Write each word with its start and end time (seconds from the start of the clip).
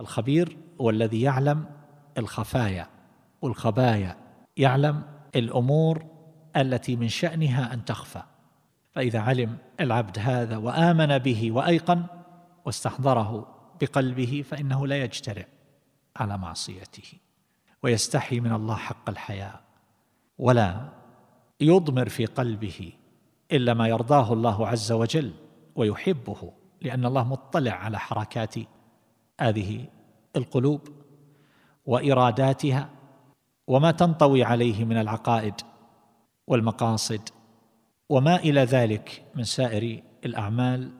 الخبير 0.00 0.56
هو 0.80 0.90
الذي 0.90 1.20
يعلم 1.20 1.66
الخفايا 2.18 2.86
والخبايا 3.42 4.16
يعلم 4.56 5.02
الأمور 5.36 6.06
التي 6.56 6.96
من 6.96 7.08
شأنها 7.08 7.74
أن 7.74 7.84
تخفى. 7.84 8.22
فإذا 8.92 9.20
علم 9.20 9.58
العبد 9.80 10.18
هذا 10.18 10.56
وآمن 10.56 11.18
به 11.18 11.52
وأيقن 11.52 12.02
واستحضره 12.64 13.46
بقلبه 13.80 14.44
فإنه 14.48 14.86
لا 14.86 14.96
يجترئ 14.96 15.46
على 16.16 16.38
معصيته 16.38 17.12
ويستحي 17.82 18.40
من 18.40 18.52
الله 18.52 18.76
حق 18.76 19.08
الحياء 19.10 19.60
ولا 20.38 20.88
يضمر 21.60 22.08
في 22.08 22.26
قلبه 22.26 22.92
إلا 23.52 23.74
ما 23.74 23.88
يرضاه 23.88 24.32
الله 24.32 24.68
عز 24.68 24.92
وجل 24.92 25.32
ويحبه 25.74 26.52
لأن 26.82 27.06
الله 27.06 27.24
مطلع 27.24 27.72
على 27.72 27.98
حركات 27.98 28.54
هذه 29.40 29.86
القلوب 30.36 30.88
وإراداتها 31.86 32.90
وما 33.66 33.90
تنطوي 33.90 34.44
عليه 34.44 34.84
من 34.84 34.96
العقائد 34.96 35.54
والمقاصد 36.46 37.28
وما 38.08 38.36
إلى 38.36 38.60
ذلك 38.60 39.24
من 39.34 39.44
سائر 39.44 40.02
الأعمال 40.24 40.92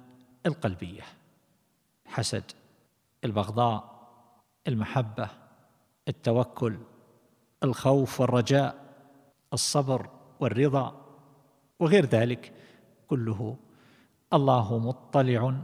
القلبية 0.47 1.03
حسد 2.07 2.53
البغضاء 3.25 3.97
المحبة 4.69 5.29
التوكل 6.09 6.79
الخوف 7.63 8.21
والرجاء 8.21 8.87
الصبر 9.53 10.11
والرضا 10.41 11.07
وغير 11.81 12.07
ذلك 12.07 12.53
كله 13.09 13.57
الله 14.33 14.79
مطلع 14.79 15.55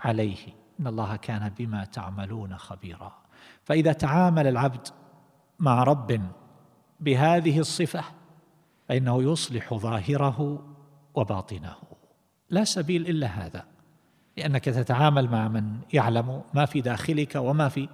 عليه. 0.00 0.61
إن 0.80 0.86
الله 0.86 1.16
كان 1.16 1.52
بما 1.58 1.84
تعملون 1.84 2.56
خبيرا. 2.56 3.12
فإذا 3.64 3.92
تعامل 3.92 4.46
العبد 4.46 4.88
مع 5.58 5.82
رب 5.82 6.20
بهذه 7.00 7.58
الصفة 7.58 8.04
فإنه 8.88 9.22
يصلح 9.22 9.74
ظاهره 9.74 10.64
وباطنه. 11.14 11.74
لا 12.50 12.64
سبيل 12.64 13.06
إلا 13.06 13.26
هذا 13.26 13.64
لأنك 14.36 14.64
تتعامل 14.64 15.28
مع 15.28 15.48
من 15.48 15.78
يعلم 15.92 16.42
ما 16.54 16.66
في 16.66 16.80
داخلك 16.80 17.34
وما 17.36 17.68
في 17.68 17.88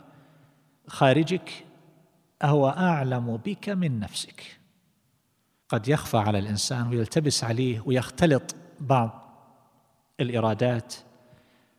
خارجك 0.87 1.67
هو 2.43 2.69
أعلم 2.69 3.37
بك 3.37 3.69
من 3.69 4.01
نفسك. 4.01 4.59
قد 5.69 5.89
يخفى 5.89 6.17
على 6.17 6.39
الإنسان 6.39 6.89
ويلتبس 6.89 7.45
عليه 7.45 7.83
ويختلط 7.87 8.55
بعض 8.81 9.29
الإرادات 10.21 10.95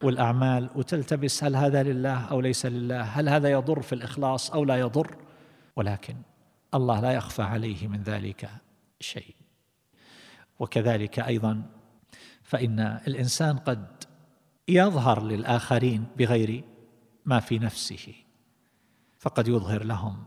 والأعمال 0.04 0.70
وتلتبس 0.76 1.44
هل 1.44 1.56
هذا 1.56 1.84
لله 1.84 2.26
أو 2.26 2.42
ليس 2.42 2.66
لله؟ 2.66 3.02
هل 3.02 3.30
هذا 3.30 3.50
يضر 3.50 3.82
في 3.82 3.94
الإخلاص 3.94 4.52
أو 4.52 4.64
لا 4.66 4.80
يضر؟ 4.80 5.18
ولكن 5.76 6.16
الله 6.74 7.00
لا 7.00 7.12
يخفى 7.12 7.42
عليه 7.42 7.88
من 7.88 8.04
ذلك 8.04 8.50
شيء. 9.00 9.36
وكذلك 10.60 11.20
أيضا 11.20 11.64
فإن 12.44 12.80
الإنسان 12.80 13.58
قد 13.58 14.04
يظهر 14.68 15.24
للآخرين 15.24 16.06
بغير 16.18 16.64
ما 17.26 17.40
في 17.40 17.60
نفسه 17.60 18.14
فقد 19.20 19.48
يظهر 19.48 19.84
لهم 19.84 20.24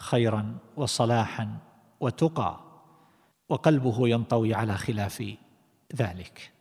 خيرا 0.00 0.58
وصلاحا 0.76 1.58
وتقى 2.00 2.60
وقلبه 3.48 4.08
ينطوي 4.08 4.54
على 4.54 4.76
خلاف 4.76 5.34
ذلك. 5.96 6.52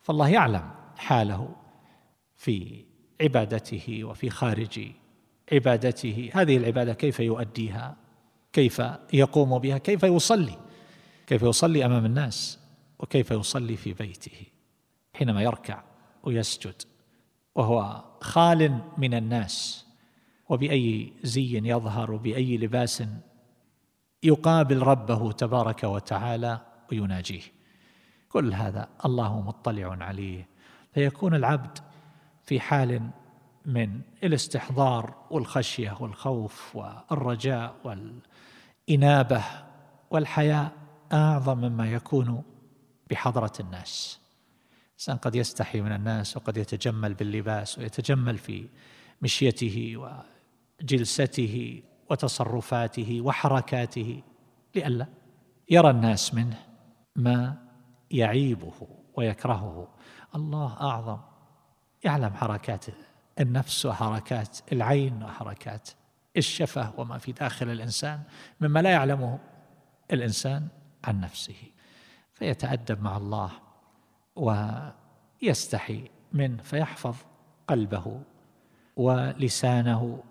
فالله 0.00 0.28
يعلم 0.28 0.70
حاله. 0.96 1.56
في 2.40 2.84
عبادته 3.20 4.04
وفي 4.04 4.30
خارج 4.30 4.80
عبادته. 5.52 6.30
هذه 6.34 6.56
العبادة 6.56 6.94
كيف 6.94 7.20
يؤديها؟ 7.20 7.96
كيف 8.52 8.82
يقوم 9.12 9.58
بها؟ 9.58 9.78
كيف 9.78 10.02
يصلي؟ 10.02 10.58
كيف 11.26 11.42
يصلي 11.42 11.84
أمام 11.84 12.06
الناس؟ 12.06 12.58
وكيف 12.98 13.30
يصلي 13.30 13.76
في 13.76 13.92
بيته؟ 13.92 14.46
حينما 15.14 15.42
يركع 15.42 15.82
ويسجد 16.22 16.82
وهو 17.54 18.04
خال 18.20 18.78
من 18.98 19.14
الناس 19.14 19.86
وبأي 20.48 21.12
زي 21.22 21.60
يظهر 21.64 22.12
وبأي 22.12 22.56
لباس 22.56 23.02
يقابل 24.22 24.82
ربه 24.82 25.32
تبارك 25.32 25.84
وتعالى 25.84 26.60
ويناجيه. 26.92 27.42
كل 28.28 28.54
هذا 28.54 28.88
الله 29.04 29.40
مطلع 29.40 29.96
عليه. 30.04 30.48
فيكون 30.94 31.34
العبد 31.34 31.89
في 32.50 32.60
حال 32.60 33.10
من 33.66 34.00
الاستحضار 34.24 35.14
والخشية 35.30 35.96
والخوف 36.00 36.76
والرجاء 36.76 37.74
والإنابة 37.84 39.44
والحياء 40.10 40.72
أعظم 41.12 41.58
مما 41.58 41.92
يكون 41.92 42.42
بحضرة 43.10 43.52
الناس. 43.60 44.20
الإنسان 44.88 45.16
قد 45.16 45.34
يستحي 45.34 45.80
من 45.80 45.92
الناس 45.92 46.36
وقد 46.36 46.56
يتجمل 46.56 47.14
باللباس 47.14 47.78
ويتجمل 47.78 48.38
في 48.38 48.66
مشيته 49.22 49.94
وجلسته 50.82 51.82
وتصرفاته 52.10 53.20
وحركاته 53.20 54.22
لئلا 54.74 55.06
يرى 55.70 55.90
الناس 55.90 56.34
منه 56.34 56.58
ما 57.16 57.56
يعيبه 58.10 58.88
ويكرهه. 59.14 59.88
الله 60.34 60.80
أعظم 60.80 61.18
يعلم 62.04 62.34
حركات 62.34 62.86
النفس 63.40 63.86
وحركات 63.86 64.58
العين 64.72 65.22
وحركات 65.22 65.88
الشفة 66.36 66.92
وما 66.96 67.18
في 67.18 67.32
داخل 67.32 67.70
الإنسان 67.70 68.22
مما 68.60 68.82
لا 68.82 68.90
يعلمه 68.90 69.38
الإنسان 70.12 70.68
عن 71.04 71.20
نفسه. 71.20 71.56
فيتأدب 72.34 73.02
مع 73.02 73.16
الله 73.16 73.50
ويستحي 74.36 76.10
منه 76.32 76.62
فيحفظ 76.62 77.16
قلبه 77.68 78.22
ولسانه 78.96 80.22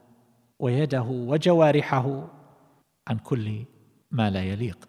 ويده 0.59 1.01
وجوارحه 1.01 2.27
عن 3.07 3.17
كل 3.17 3.65
ما 4.11 4.29
لا 4.29 4.43
يليق. 4.43 4.88